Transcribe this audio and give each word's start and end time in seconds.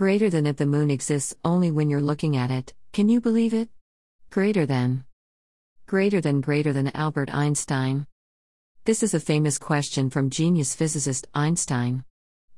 Greater 0.00 0.30
than 0.30 0.46
if 0.46 0.56
the 0.56 0.64
moon 0.64 0.90
exists 0.90 1.34
only 1.44 1.70
when 1.70 1.90
you're 1.90 2.00
looking 2.00 2.34
at 2.34 2.50
it, 2.50 2.72
can 2.90 3.10
you 3.10 3.20
believe 3.20 3.52
it? 3.52 3.68
Greater 4.30 4.64
than. 4.64 5.04
Greater 5.86 6.22
than 6.22 6.40
greater 6.40 6.72
than 6.72 6.90
Albert 6.96 7.28
Einstein. 7.34 8.06
This 8.86 9.02
is 9.02 9.12
a 9.12 9.20
famous 9.20 9.58
question 9.58 10.08
from 10.08 10.30
genius 10.30 10.74
physicist 10.74 11.26
Einstein. 11.34 12.04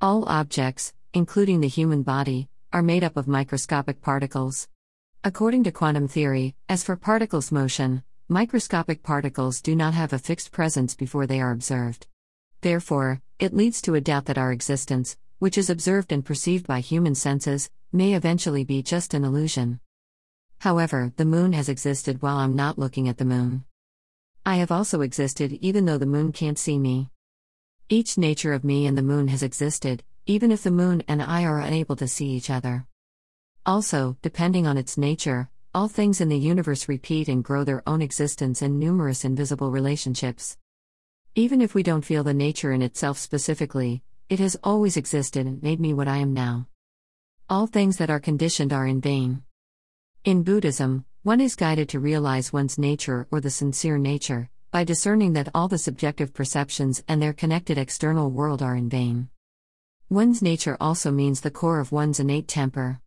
All 0.00 0.24
objects, 0.28 0.92
including 1.14 1.60
the 1.60 1.66
human 1.66 2.04
body, 2.04 2.48
are 2.72 2.80
made 2.80 3.02
up 3.02 3.16
of 3.16 3.26
microscopic 3.26 4.00
particles. 4.00 4.68
According 5.24 5.64
to 5.64 5.72
quantum 5.72 6.06
theory, 6.06 6.54
as 6.68 6.84
for 6.84 6.94
particles' 6.94 7.50
motion, 7.50 8.04
microscopic 8.28 9.02
particles 9.02 9.60
do 9.60 9.74
not 9.74 9.94
have 9.94 10.12
a 10.12 10.20
fixed 10.20 10.52
presence 10.52 10.94
before 10.94 11.26
they 11.26 11.40
are 11.40 11.50
observed. 11.50 12.06
Therefore, 12.60 13.20
it 13.40 13.52
leads 13.52 13.82
to 13.82 13.96
a 13.96 14.00
doubt 14.00 14.26
that 14.26 14.38
our 14.38 14.52
existence, 14.52 15.16
which 15.42 15.58
is 15.58 15.68
observed 15.68 16.12
and 16.12 16.24
perceived 16.24 16.68
by 16.68 16.78
human 16.78 17.16
senses, 17.16 17.68
may 17.90 18.14
eventually 18.14 18.62
be 18.62 18.80
just 18.80 19.12
an 19.12 19.24
illusion. 19.24 19.80
However, 20.60 21.12
the 21.16 21.24
moon 21.24 21.52
has 21.52 21.68
existed 21.68 22.22
while 22.22 22.36
I'm 22.36 22.54
not 22.54 22.78
looking 22.78 23.08
at 23.08 23.18
the 23.18 23.24
moon. 23.24 23.64
I 24.46 24.58
have 24.58 24.70
also 24.70 25.00
existed 25.00 25.58
even 25.60 25.84
though 25.84 25.98
the 25.98 26.06
moon 26.06 26.30
can't 26.30 26.60
see 26.60 26.78
me. 26.78 27.10
Each 27.88 28.16
nature 28.16 28.52
of 28.52 28.62
me 28.62 28.86
and 28.86 28.96
the 28.96 29.02
moon 29.02 29.26
has 29.26 29.42
existed, 29.42 30.04
even 30.26 30.52
if 30.52 30.62
the 30.62 30.70
moon 30.70 31.02
and 31.08 31.20
I 31.20 31.42
are 31.42 31.58
unable 31.58 31.96
to 31.96 32.06
see 32.06 32.28
each 32.28 32.48
other. 32.48 32.86
Also, 33.66 34.16
depending 34.22 34.68
on 34.68 34.78
its 34.78 34.96
nature, 34.96 35.50
all 35.74 35.88
things 35.88 36.20
in 36.20 36.28
the 36.28 36.38
universe 36.38 36.88
repeat 36.88 37.26
and 37.26 37.42
grow 37.42 37.64
their 37.64 37.82
own 37.84 38.00
existence 38.00 38.62
in 38.62 38.78
numerous 38.78 39.24
invisible 39.24 39.72
relationships. 39.72 40.56
Even 41.34 41.60
if 41.60 41.74
we 41.74 41.82
don't 41.82 42.04
feel 42.04 42.22
the 42.22 42.32
nature 42.32 42.70
in 42.70 42.80
itself 42.80 43.18
specifically, 43.18 44.04
it 44.32 44.40
has 44.40 44.56
always 44.64 44.96
existed 44.96 45.46
and 45.46 45.62
made 45.62 45.78
me 45.78 45.92
what 45.92 46.08
I 46.08 46.16
am 46.16 46.32
now. 46.32 46.66
All 47.50 47.66
things 47.66 47.98
that 47.98 48.08
are 48.08 48.18
conditioned 48.18 48.72
are 48.72 48.86
in 48.86 48.98
vain. 48.98 49.42
In 50.24 50.42
Buddhism, 50.42 51.04
one 51.22 51.38
is 51.38 51.54
guided 51.54 51.90
to 51.90 52.00
realize 52.00 52.50
one's 52.50 52.78
nature 52.78 53.26
or 53.30 53.42
the 53.42 53.50
sincere 53.50 53.98
nature, 53.98 54.48
by 54.70 54.84
discerning 54.84 55.34
that 55.34 55.50
all 55.54 55.68
the 55.68 55.76
subjective 55.76 56.32
perceptions 56.32 57.04
and 57.06 57.20
their 57.20 57.34
connected 57.34 57.76
external 57.76 58.30
world 58.30 58.62
are 58.62 58.74
in 58.74 58.88
vain. 58.88 59.28
One's 60.08 60.40
nature 60.40 60.78
also 60.80 61.10
means 61.10 61.42
the 61.42 61.50
core 61.50 61.78
of 61.78 61.92
one's 61.92 62.18
innate 62.18 62.48
temper. 62.48 63.02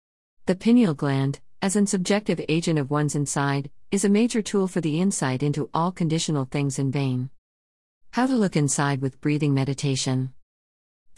The 0.45 0.53
pineal 0.53 0.93
gland, 0.93 1.39
as 1.59 1.75
an 1.75 1.87
subjective 1.87 2.39
agent 2.47 2.77
of 2.77 2.91
one's 2.91 3.15
inside, 3.15 3.71
is 3.89 4.05
a 4.05 4.09
major 4.09 4.43
tool 4.43 4.67
for 4.67 4.79
the 4.79 5.01
insight 5.01 5.41
into 5.41 5.71
all 5.73 5.91
conditional 5.91 6.45
things 6.45 6.77
in 6.77 6.91
vain. 6.91 7.31
How 8.11 8.27
to 8.27 8.35
look 8.35 8.55
inside 8.55 9.01
with 9.01 9.19
breathing 9.21 9.55
meditation. 9.55 10.34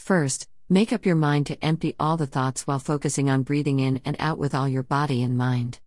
First, 0.08 0.48
make 0.70 0.94
up 0.94 1.06
your 1.06 1.18
mind 1.18 1.48
to 1.48 1.62
empty 1.62 1.94
all 2.00 2.16
the 2.16 2.26
thoughts 2.26 2.66
while 2.66 2.80
focusing 2.80 3.30
on 3.30 3.44
breathing 3.44 3.82
in 3.82 4.00
and 4.06 4.16
out 4.20 4.38
with 4.38 4.56
all 4.56 4.66
your 4.66 4.82
body 4.82 5.22
and 5.22 5.38
mind. 5.38 5.82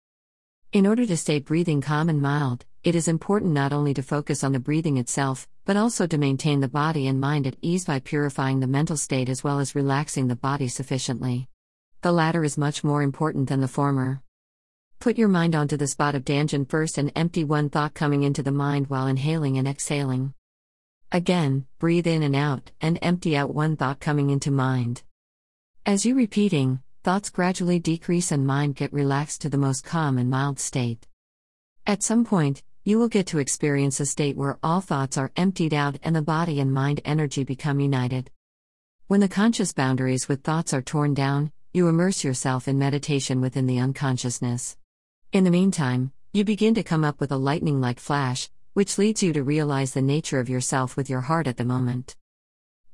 In 0.74 0.86
order 0.86 1.06
to 1.06 1.16
stay 1.16 1.38
breathing 1.38 1.80
calm 1.80 2.10
and 2.10 2.20
mild, 2.20 2.66
it 2.84 2.94
is 2.94 3.08
important 3.08 3.52
not 3.52 3.72
only 3.72 3.94
to 3.94 4.02
focus 4.02 4.44
on 4.44 4.52
the 4.52 4.60
breathing 4.60 4.98
itself, 4.98 5.48
but 5.64 5.78
also 5.78 6.06
to 6.06 6.18
maintain 6.18 6.60
the 6.60 6.68
body 6.68 7.06
and 7.06 7.18
mind 7.18 7.46
at 7.46 7.56
ease 7.62 7.86
by 7.86 7.98
purifying 7.98 8.60
the 8.60 8.66
mental 8.66 8.98
state 8.98 9.30
as 9.30 9.42
well 9.42 9.58
as 9.58 9.74
relaxing 9.74 10.28
the 10.28 10.36
body 10.36 10.68
sufficiently. 10.68 11.48
The 12.02 12.12
latter 12.12 12.44
is 12.44 12.58
much 12.58 12.84
more 12.84 13.02
important 13.02 13.48
than 13.48 13.62
the 13.62 13.68
former. 13.68 14.20
Put 14.98 15.16
your 15.16 15.28
mind 15.28 15.54
onto 15.54 15.78
the 15.78 15.86
spot 15.86 16.14
of 16.14 16.26
Danjan 16.26 16.68
first 16.68 16.98
and 16.98 17.10
empty 17.16 17.42
one 17.42 17.70
thought 17.70 17.94
coming 17.94 18.22
into 18.22 18.42
the 18.42 18.52
mind 18.52 18.88
while 18.88 19.06
inhaling 19.06 19.56
and 19.56 19.66
exhaling. 19.66 20.34
Again, 21.12 21.66
breathe 21.80 22.06
in 22.06 22.22
and 22.22 22.36
out, 22.36 22.70
and 22.80 22.96
empty 23.02 23.36
out 23.36 23.52
one 23.52 23.76
thought 23.76 23.98
coming 23.98 24.30
into 24.30 24.52
mind. 24.52 25.02
As 25.84 26.06
you 26.06 26.14
repeating, 26.14 26.82
thoughts 27.02 27.30
gradually 27.30 27.80
decrease 27.80 28.30
and 28.30 28.46
mind 28.46 28.76
get 28.76 28.92
relaxed 28.92 29.40
to 29.40 29.48
the 29.48 29.58
most 29.58 29.82
calm 29.82 30.18
and 30.18 30.30
mild 30.30 30.60
state. 30.60 31.08
At 31.84 32.04
some 32.04 32.24
point, 32.24 32.62
you 32.84 32.96
will 33.00 33.08
get 33.08 33.26
to 33.28 33.38
experience 33.38 33.98
a 33.98 34.06
state 34.06 34.36
where 34.36 34.60
all 34.62 34.80
thoughts 34.80 35.18
are 35.18 35.32
emptied 35.34 35.74
out 35.74 35.98
and 36.04 36.14
the 36.14 36.22
body 36.22 36.60
and 36.60 36.72
mind 36.72 37.00
energy 37.04 37.42
become 37.42 37.80
united. 37.80 38.30
When 39.08 39.18
the 39.18 39.28
conscious 39.28 39.72
boundaries 39.72 40.28
with 40.28 40.44
thoughts 40.44 40.72
are 40.72 40.80
torn 40.80 41.14
down, 41.14 41.50
you 41.74 41.88
immerse 41.88 42.22
yourself 42.22 42.68
in 42.68 42.78
meditation 42.78 43.40
within 43.40 43.66
the 43.66 43.80
unconsciousness. 43.80 44.76
In 45.32 45.42
the 45.42 45.50
meantime, 45.50 46.12
you 46.32 46.44
begin 46.44 46.74
to 46.74 46.84
come 46.84 47.02
up 47.02 47.18
with 47.18 47.32
a 47.32 47.36
lightning 47.36 47.80
like 47.80 47.98
flash, 47.98 48.48
which 48.72 48.98
leads 48.98 49.22
you 49.22 49.32
to 49.32 49.42
realize 49.42 49.92
the 49.92 50.02
nature 50.02 50.38
of 50.38 50.48
yourself 50.48 50.96
with 50.96 51.10
your 51.10 51.22
heart 51.22 51.46
at 51.46 51.56
the 51.56 51.64
moment. 51.64 52.14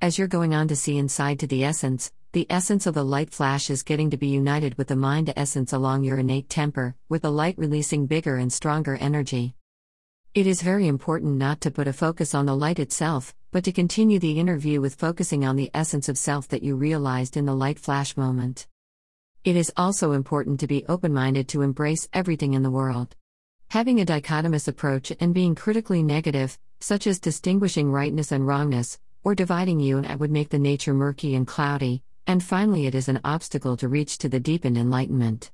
As 0.00 0.18
you're 0.18 0.26
going 0.26 0.54
on 0.54 0.68
to 0.68 0.76
see 0.76 0.96
inside 0.96 1.38
to 1.40 1.46
the 1.46 1.64
essence, 1.64 2.12
the 2.32 2.46
essence 2.48 2.86
of 2.86 2.94
the 2.94 3.04
light 3.04 3.30
flash 3.30 3.68
is 3.70 3.82
getting 3.82 4.10
to 4.10 4.16
be 4.16 4.26
united 4.26 4.76
with 4.76 4.88
the 4.88 4.96
mind 4.96 5.32
essence 5.36 5.72
along 5.72 6.04
your 6.04 6.18
innate 6.18 6.48
temper, 6.48 6.94
with 7.08 7.22
the 7.22 7.30
light 7.30 7.56
releasing 7.58 8.06
bigger 8.06 8.36
and 8.36 8.52
stronger 8.52 8.96
energy. 8.96 9.54
It 10.34 10.46
is 10.46 10.60
very 10.60 10.86
important 10.86 11.36
not 11.36 11.60
to 11.62 11.70
put 11.70 11.88
a 11.88 11.94
focus 11.94 12.34
on 12.34 12.44
the 12.44 12.56
light 12.56 12.78
itself, 12.78 13.34
but 13.52 13.64
to 13.64 13.72
continue 13.72 14.18
the 14.18 14.38
interview 14.38 14.82
with 14.82 14.96
focusing 14.96 15.46
on 15.46 15.56
the 15.56 15.70
essence 15.72 16.10
of 16.10 16.18
self 16.18 16.48
that 16.48 16.62
you 16.62 16.76
realized 16.76 17.36
in 17.36 17.46
the 17.46 17.54
light 17.54 17.78
flash 17.78 18.16
moment. 18.16 18.66
It 19.44 19.56
is 19.56 19.72
also 19.76 20.12
important 20.12 20.60
to 20.60 20.66
be 20.66 20.84
open 20.86 21.14
minded 21.14 21.48
to 21.48 21.62
embrace 21.62 22.08
everything 22.12 22.52
in 22.52 22.62
the 22.62 22.70
world. 22.70 23.16
Having 23.70 24.00
a 24.00 24.06
dichotomous 24.06 24.68
approach 24.68 25.12
and 25.18 25.34
being 25.34 25.56
critically 25.56 26.02
negative, 26.02 26.56
such 26.80 27.06
as 27.06 27.18
distinguishing 27.18 27.90
rightness 27.90 28.30
and 28.30 28.46
wrongness, 28.46 28.98
or 29.24 29.34
dividing 29.34 29.80
you 29.80 29.98
and 29.98 30.06
I 30.06 30.14
would 30.14 30.30
make 30.30 30.50
the 30.50 30.58
nature 30.58 30.94
murky 30.94 31.34
and 31.34 31.46
cloudy, 31.46 32.02
and 32.28 32.42
finally, 32.42 32.86
it 32.86 32.94
is 32.94 33.08
an 33.08 33.20
obstacle 33.24 33.76
to 33.78 33.88
reach 33.88 34.18
to 34.18 34.28
the 34.28 34.38
deepened 34.38 34.78
enlightenment. 34.78 35.50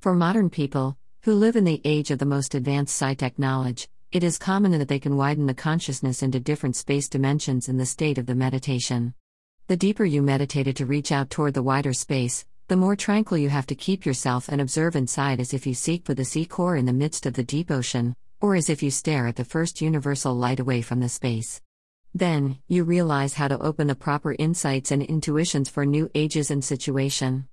For 0.00 0.14
modern 0.14 0.50
people, 0.50 0.98
who 1.22 1.34
live 1.34 1.54
in 1.54 1.64
the 1.64 1.80
age 1.84 2.10
of 2.10 2.18
the 2.18 2.26
most 2.26 2.56
advanced 2.56 2.94
sci-tech 2.94 3.38
knowledge, 3.38 3.88
it 4.10 4.24
is 4.24 4.36
common 4.36 4.72
that 4.72 4.88
they 4.88 4.98
can 4.98 5.16
widen 5.16 5.46
the 5.46 5.54
consciousness 5.54 6.22
into 6.22 6.40
different 6.40 6.74
space 6.74 7.08
dimensions 7.08 7.68
in 7.68 7.76
the 7.76 7.86
state 7.86 8.18
of 8.18 8.26
the 8.26 8.34
meditation. 8.34 9.14
The 9.68 9.76
deeper 9.76 10.04
you 10.04 10.22
meditated 10.22 10.76
to 10.76 10.86
reach 10.86 11.12
out 11.12 11.30
toward 11.30 11.54
the 11.54 11.62
wider 11.62 11.92
space, 11.92 12.44
the 12.68 12.76
more 12.76 12.94
tranquil 12.94 13.38
you 13.38 13.48
have 13.48 13.66
to 13.66 13.74
keep 13.74 14.04
yourself 14.04 14.46
and 14.50 14.60
observe 14.60 14.94
inside 14.94 15.40
as 15.40 15.54
if 15.54 15.66
you 15.66 15.72
seek 15.72 16.04
for 16.04 16.12
the 16.12 16.24
sea 16.24 16.44
core 16.44 16.76
in 16.76 16.84
the 16.84 16.92
midst 16.92 17.24
of 17.24 17.32
the 17.32 17.42
deep 17.42 17.70
ocean, 17.70 18.14
or 18.42 18.54
as 18.54 18.68
if 18.68 18.82
you 18.82 18.90
stare 18.90 19.26
at 19.26 19.36
the 19.36 19.44
first 19.44 19.80
universal 19.80 20.34
light 20.34 20.60
away 20.60 20.82
from 20.82 21.00
the 21.00 21.08
space. 21.08 21.62
Then, 22.14 22.58
you 22.68 22.84
realize 22.84 23.34
how 23.34 23.48
to 23.48 23.58
open 23.58 23.86
the 23.86 23.94
proper 23.94 24.36
insights 24.38 24.90
and 24.90 25.02
intuitions 25.02 25.70
for 25.70 25.86
new 25.86 26.10
ages 26.14 26.50
and 26.50 26.62
situation. 26.62 27.48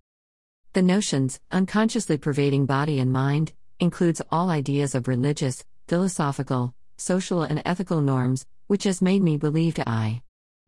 The 0.74 0.82
notions, 0.82 1.40
unconsciously 1.50 2.18
pervading 2.18 2.66
body 2.66 3.00
and 3.00 3.14
mind, 3.14 3.54
includes 3.80 4.22
all 4.30 4.50
ideas 4.50 4.96
of 4.96 5.08
religious, 5.08 5.64
philosophical, 5.88 6.74
social, 6.98 7.42
and 7.42 7.62
ethical 7.64 8.02
norms, 8.02 8.46
which 8.68 8.84
has 8.84 9.02
made 9.02 9.24
me 9.24 9.38
believe 9.38 9.80
I. 9.80 10.24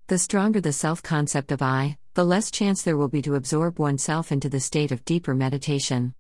The 0.08 0.18
stronger 0.18 0.62
the 0.62 0.72
self 0.72 1.04
concept 1.04 1.52
of 1.52 1.62
I, 1.62 1.98
the 2.18 2.26
less 2.26 2.50
chance 2.50 2.82
there 2.82 2.98
will 2.98 3.08
be 3.08 3.22
to 3.22 3.36
absorb 3.36 3.78
oneself 3.78 4.32
into 4.32 4.50
the 4.50 4.60
state 4.60 4.92
of 4.92 5.06
deeper 5.06 5.36
meditation. 5.36 6.16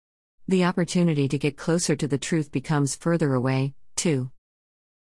The 0.47 0.63
opportunity 0.63 1.27
to 1.27 1.39
get 1.39 1.57
closer 1.57 1.95
to 1.95 2.07
the 2.07 2.19
truth 2.19 2.51
becomes 2.51 2.95
further 2.95 3.33
away, 3.33 3.73
too. 3.95 4.29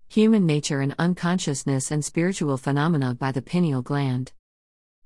Human 0.07 0.45
nature 0.45 0.79
and 0.79 0.95
unconsciousness 0.97 1.91
and 1.91 2.05
spiritual 2.05 2.55
phenomena 2.55 3.13
by 3.13 3.33
the 3.33 3.41
pineal 3.41 3.81
gland. 3.81 4.31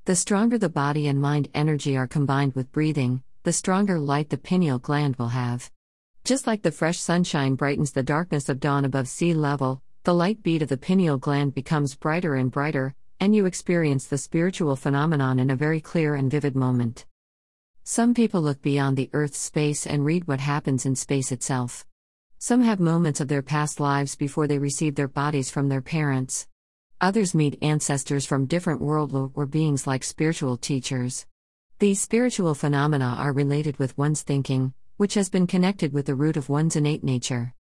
The 0.05 0.15
stronger 0.15 0.59
the 0.59 0.69
body 0.69 1.07
and 1.07 1.19
mind 1.19 1.49
energy 1.55 1.97
are 1.97 2.05
combined 2.05 2.53
with 2.53 2.71
breathing, 2.71 3.23
the 3.41 3.51
stronger 3.51 3.97
light 3.97 4.29
the 4.29 4.37
pineal 4.37 4.77
gland 4.77 5.15
will 5.15 5.29
have. 5.29 5.71
Just 6.23 6.45
like 6.45 6.61
the 6.61 6.71
fresh 6.71 6.99
sunshine 6.99 7.55
brightens 7.55 7.93
the 7.93 8.03
darkness 8.03 8.47
of 8.47 8.59
dawn 8.59 8.85
above 8.85 9.07
sea 9.07 9.33
level, 9.33 9.81
the 10.03 10.13
light 10.13 10.43
beat 10.43 10.61
of 10.61 10.69
the 10.69 10.77
pineal 10.77 11.17
gland 11.17 11.55
becomes 11.55 11.95
brighter 11.95 12.35
and 12.35 12.51
brighter, 12.51 12.93
and 13.19 13.35
you 13.35 13.45
experience 13.45 14.05
the 14.05 14.17
spiritual 14.17 14.75
phenomenon 14.75 15.39
in 15.39 15.49
a 15.49 15.55
very 15.55 15.81
clear 15.81 16.15
and 16.15 16.31
vivid 16.31 16.55
moment. 16.55 17.05
Some 17.83 18.13
people 18.13 18.41
look 18.41 18.61
beyond 18.61 18.97
the 18.97 19.09
Earth's 19.13 19.39
space 19.39 19.85
and 19.87 20.05
read 20.05 20.27
what 20.27 20.39
happens 20.39 20.85
in 20.85 20.95
space 20.95 21.31
itself. 21.31 21.85
Some 22.37 22.61
have 22.61 22.79
moments 22.79 23.19
of 23.19 23.27
their 23.27 23.41
past 23.41 23.79
lives 23.79 24.15
before 24.15 24.47
they 24.47 24.59
receive 24.59 24.95
their 24.95 25.07
bodies 25.07 25.49
from 25.49 25.67
their 25.67 25.81
parents. 25.81 26.47
Others 27.01 27.35
meet 27.35 27.57
ancestors 27.61 28.25
from 28.25 28.45
different 28.45 28.79
worlds 28.79 29.13
or 29.33 29.45
beings 29.45 29.87
like 29.87 30.03
spiritual 30.03 30.55
teachers. 30.55 31.25
These 31.79 32.01
spiritual 32.01 32.55
phenomena 32.55 33.15
are 33.17 33.33
related 33.33 33.77
with 33.79 33.97
one's 33.97 34.21
thinking, 34.21 34.73
which 34.97 35.13
has 35.15 35.29
been 35.29 35.47
connected 35.47 35.93
with 35.93 36.05
the 36.05 36.15
root 36.15 36.37
of 36.37 36.49
one's 36.49 36.75
innate 36.75 37.03
nature. 37.03 37.53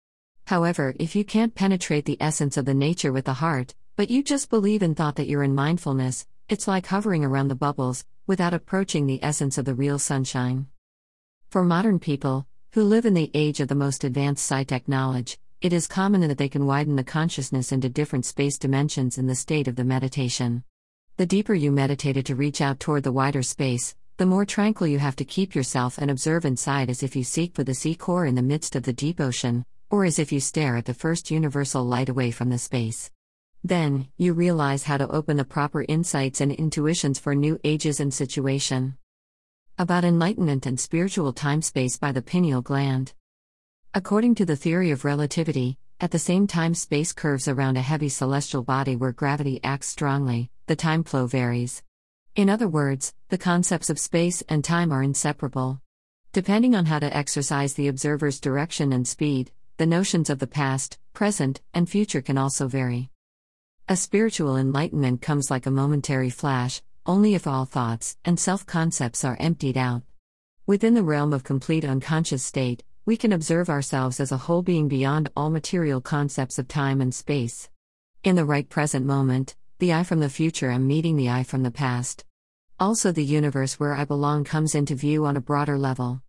However, 0.47 0.95
if 0.99 1.15
you 1.15 1.25
can't 1.25 1.55
penetrate 1.55 2.05
the 2.05 2.21
essence 2.21 2.57
of 2.57 2.65
the 2.65 2.75
nature 2.75 3.13
with 3.13 3.27
the 3.27 3.35
heart, 3.35 3.75
but 3.99 4.11
you 4.11 4.23
just 4.23 4.49
believe 4.49 4.81
in 4.81 4.95
thought 4.95 5.17
that 5.17 5.27
you're 5.27 5.43
in 5.43 5.57
mindfulness, 5.57 6.25
it's 6.49 6.69
like 6.69 6.87
hovering 6.87 7.25
around 7.25 7.49
the 7.49 7.55
bubbles, 7.57 8.05
without 8.29 8.55
approaching 8.55 9.09
the 9.09 9.19
essence 9.25 9.59
of 9.59 9.65
the 9.65 9.75
real 9.75 9.99
sunshine. 9.99 10.69
For 11.51 11.65
modern 11.65 11.99
people, 11.99 12.47
who 12.75 12.85
live 12.85 13.07
in 13.07 13.15
the 13.15 13.29
age 13.35 13.59
of 13.59 13.67
the 13.67 13.75
most 13.75 14.05
advanced 14.05 14.45
sci-tech 14.45 14.87
knowledge, 14.87 15.37
it 15.61 15.73
is 15.73 15.89
common 15.89 16.21
that 16.21 16.39
they 16.39 16.49
can 16.49 16.65
widen 16.65 16.95
the 16.95 17.03
consciousness 17.03 17.73
into 17.73 17.89
different 17.89 18.25
space 18.25 18.57
dimensions 18.57 19.19
in 19.19 19.27
the 19.27 19.35
state 19.35 19.67
of 19.67 19.75
the 19.75 19.83
meditation. 19.83 20.63
The 21.17 21.27
deeper 21.27 21.55
you 21.55 21.73
meditated 21.73 22.25
to 22.27 22.37
reach 22.37 22.61
out 22.61 22.79
toward 22.79 23.03
the 23.03 23.11
wider 23.11 23.43
space, 23.43 23.97
the 24.17 24.27
more 24.27 24.45
tranquil 24.45 24.87
you 24.87 25.01
have 25.01 25.17
to 25.17 25.25
keep 25.25 25.57
yourself 25.57 25.99
and 25.99 26.09
observe 26.09 26.45
inside 26.45 26.89
as 26.89 27.03
if 27.03 27.17
you 27.17 27.25
seek 27.25 27.53
for 27.53 27.65
the 27.65 27.75
sea 27.75 27.97
core 27.97 28.27
in 28.27 28.37
the 28.37 28.43
midst 28.43 28.77
of 28.77 28.85
the 28.85 28.93
deep 28.93 29.21
ocean, 29.21 29.65
or 29.91 30.05
as 30.05 30.21
if 30.21 30.31
you 30.31 30.39
stare 30.39 30.77
at 30.77 30.85
the 30.85 30.95
first 30.95 31.33
universal 31.33 31.83
light 31.83 32.09
away 32.09 32.31
from 32.31 32.51
the 32.51 32.59
space. 32.59 33.11
Then, 33.65 34.09
you 34.17 34.35
realize 34.35 34.85
how 34.85 34.97
to 34.99 35.09
open 35.09 35.37
the 35.37 35.45
proper 35.45 35.85
insights 35.89 36.41
and 36.41 36.53
intuitions 36.53 37.19
for 37.19 37.35
new 37.35 37.59
ages 37.65 37.99
and 38.01 38.15
situation. 38.15 38.97
About 39.79 40.05
enlightenment 40.05 40.67
and 40.67 40.79
spiritual 40.79 41.33
time 41.33 41.63
space 41.63 41.99
by 41.99 42.13
the 42.13 42.23
pineal 42.23 42.63
gland. 42.63 43.15
According 43.95 44.37
to 44.37 44.47
the 44.47 44.57
theory 44.57 44.91
of 44.91 45.05
relativity, 45.05 45.79
at 46.01 46.13
the 46.13 46.19
same 46.19 46.47
time 46.47 46.75
space 46.75 47.13
curves 47.13 47.49
around 47.49 47.77
a 47.77 47.83
heavy 47.83 48.09
celestial 48.09 48.63
body 48.63 48.95
where 48.95 49.13
gravity 49.13 49.59
acts 49.65 49.89
strongly, 49.89 50.51
the 50.67 50.77
time 50.77 51.03
flow 51.03 51.27
varies. 51.27 51.83
In 52.37 52.49
other 52.49 52.69
words, 52.69 53.15
the 53.31 53.39
concepts 53.39 53.91
of 53.91 53.99
space 53.99 54.43
and 54.49 54.63
time 54.63 54.93
are 54.93 55.03
inseparable. 55.03 55.81
Depending 56.33 56.77
on 56.77 56.87
how 56.87 57.01
to 57.01 57.17
exercise 57.17 57.75
the 57.75 57.89
observer's 57.89 58.39
direction 58.39 58.93
and 58.93 59.09
speed, 59.09 59.51
the 59.79 59.87
notions 59.87 60.31
of 60.31 60.39
the 60.39 60.47
past, 60.47 60.99
present, 61.13 61.61
and 61.75 61.89
future 61.89 62.23
can 62.23 62.39
also 62.39 62.69
vary. 62.69 63.11
A 63.91 63.97
spiritual 63.97 64.59
enlightenment 64.59 65.23
comes 65.23 65.51
like 65.51 65.65
a 65.65 65.71
momentary 65.71 66.29
flash, 66.29 66.83
only 67.07 67.35
if 67.35 67.47
all 67.47 67.65
thoughts 67.65 68.19
and 68.23 68.39
self 68.39 68.67
concepts 68.67 69.25
are 69.25 69.39
emptied 69.41 69.79
out. 69.79 70.03
Within 70.67 70.93
the 70.93 71.03
realm 71.03 71.33
of 71.33 71.43
complete 71.43 71.87
unconscious 71.87 72.45
state, 72.45 72.85
we 73.07 73.17
can 73.17 73.33
observe 73.33 73.71
ourselves 73.71 74.21
as 74.21 74.31
a 74.31 74.37
whole 74.37 74.61
being 74.61 74.89
beyond 74.89 75.31
all 75.35 75.49
material 75.49 76.03
concepts 76.03 76.59
of 76.59 76.69
time 76.69 77.01
and 77.01 77.15
space. 77.15 77.71
In 78.23 78.37
the 78.37 78.45
right 78.45 78.69
present 78.69 79.07
moment, 79.07 79.57
the 79.79 79.95
I 79.95 80.03
from 80.03 80.21
the 80.21 80.29
future 80.29 80.71
am 80.71 80.87
meeting 80.87 81.17
the 81.17 81.31
I 81.31 81.43
from 81.43 81.63
the 81.63 81.71
past. 81.71 82.27
Also, 82.79 83.11
the 83.11 83.25
universe 83.25 83.81
where 83.81 83.95
I 83.95 84.05
belong 84.05 84.45
comes 84.45 84.75
into 84.75 84.97
view 84.97 85.25
on 85.25 85.35
a 85.35 85.41
broader 85.41 85.79
level. 85.79 86.21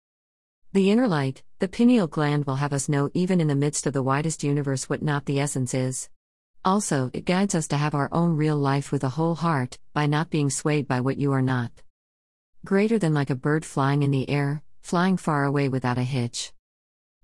The 0.71 0.91
inner 0.91 1.09
light, 1.09 1.43
the 1.59 1.67
pineal 1.67 2.07
gland, 2.07 2.45
will 2.45 2.55
have 2.55 2.71
us 2.71 2.87
know 2.87 3.09
even 3.13 3.41
in 3.41 3.49
the 3.49 3.53
midst 3.53 3.85
of 3.85 3.91
the 3.91 4.01
widest 4.01 4.45
universe 4.45 4.87
what 4.87 5.01
not 5.01 5.25
the 5.25 5.41
essence 5.41 5.73
is. 5.73 6.09
Also, 6.65 7.09
it 7.13 7.23
guides 7.23 7.55
us 7.55 7.69
to 7.69 7.77
have 7.77 7.95
our 7.95 8.09
own 8.11 8.35
real 8.35 8.57
life 8.57 8.91
with 8.91 9.03
a 9.03 9.09
whole 9.09 9.35
heart, 9.35 9.79
by 9.93 10.05
not 10.05 10.29
being 10.29 10.49
swayed 10.49 10.87
by 10.87 10.99
what 10.99 11.17
you 11.17 11.31
are 11.31 11.41
not. 11.41 11.71
Greater 12.65 12.99
than 12.99 13.13
like 13.13 13.29
a 13.29 13.35
bird 13.35 13.63
flying 13.63 14.03
in 14.03 14.11
the 14.11 14.29
air, 14.29 14.61
flying 14.81 15.15
far 15.15 15.45
away 15.45 15.69
without 15.69 15.97
a 15.97 16.03
hitch. 16.03 16.51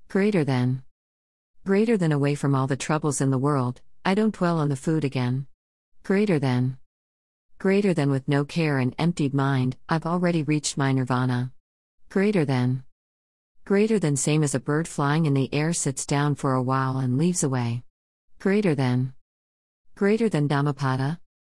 Greater 0.07 0.45
than. 0.45 0.83
Greater 1.65 1.97
than 1.97 2.13
away 2.13 2.35
from 2.35 2.55
all 2.55 2.67
the 2.67 2.77
troubles 2.77 3.19
in 3.19 3.29
the 3.29 3.37
world, 3.37 3.81
I 4.05 4.13
don't 4.13 4.33
dwell 4.33 4.57
on 4.59 4.69
the 4.69 4.75
food 4.77 5.03
again. 5.03 5.47
Greater 6.03 6.39
than. 6.39 6.77
Greater 7.57 7.93
than 7.93 8.11
with 8.11 8.27
no 8.29 8.45
care 8.45 8.77
and 8.77 8.95
emptied 8.97 9.33
mind, 9.33 9.75
I've 9.89 10.05
already 10.05 10.43
reached 10.43 10.77
my 10.77 10.93
nirvana. 10.93 11.51
Greater 12.09 12.45
than. 12.45 12.83
Greater 13.65 13.99
than 13.99 14.15
same 14.15 14.43
as 14.43 14.55
a 14.55 14.59
bird 14.59 14.87
flying 14.87 15.25
in 15.25 15.33
the 15.33 15.53
air 15.53 15.73
sits 15.73 16.05
down 16.05 16.35
for 16.35 16.53
a 16.53 16.63
while 16.63 16.99
and 16.99 17.17
leaves 17.17 17.43
away. 17.43 17.83
Greater 18.39 18.75
than. 18.75 19.13
Greater 19.95 20.27
than 20.27 20.45
Dhammapada, 20.45 21.21